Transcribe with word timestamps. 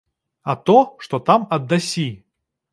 А 0.53 0.55
то, 0.69 0.77
што 1.05 1.21
там 1.29 1.47
аддасі! 1.61 2.09